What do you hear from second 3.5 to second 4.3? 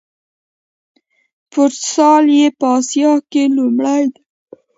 لومړی دی.